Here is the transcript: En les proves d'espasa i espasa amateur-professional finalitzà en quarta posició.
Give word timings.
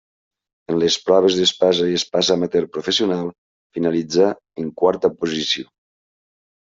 En 0.71 0.77
les 0.83 0.95
proves 1.09 1.35
d'espasa 1.39 1.89
i 1.91 1.97
espasa 1.97 2.33
amateur-professional 2.39 3.29
finalitzà 3.77 4.31
en 4.65 4.73
quarta 4.83 5.13
posició. 5.21 5.67